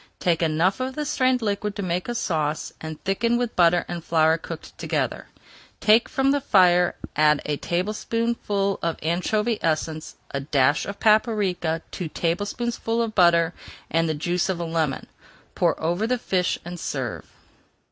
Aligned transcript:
Take 0.19 0.41
enough 0.41 0.79
of 0.79 0.95
the 0.95 1.05
strained 1.05 1.43
liquid 1.43 1.75
to 1.75 1.83
make 1.83 2.09
a 2.09 2.15
sauce, 2.15 2.73
and 2.81 2.99
thicken 3.03 3.37
with 3.37 3.55
butter 3.55 3.85
and 3.87 4.03
flour 4.03 4.35
cooked 4.39 4.75
together. 4.79 5.27
Take 5.79 6.09
from 6.09 6.31
the 6.31 6.41
fire, 6.41 6.95
add 7.15 7.39
a 7.45 7.57
tablespoonful 7.57 8.79
of 8.81 8.97
anchovy 9.03 9.59
essence, 9.61 10.15
a 10.31 10.39
dash 10.39 10.87
of 10.87 10.99
paprika, 10.99 11.83
two 11.91 12.07
tablespoonfuls 12.07 13.03
of 13.05 13.13
butter, 13.13 13.53
and 13.91 14.09
the 14.09 14.15
juice 14.15 14.49
of 14.49 14.59
a 14.59 14.65
lemon. 14.65 15.05
Pour 15.53 15.79
over 15.79 16.07
the 16.07 16.17
fish 16.17 16.57
and 16.65 16.79
serve. 16.79 17.27